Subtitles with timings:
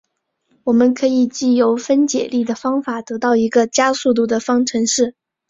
[0.63, 5.13] 我们可以藉由分解力的方法得到一个加速度的方程式。